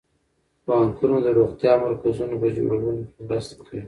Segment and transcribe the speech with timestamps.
[0.65, 3.79] بانکونه د روغتیايي مرکزونو په جوړولو کې مرسته کوي.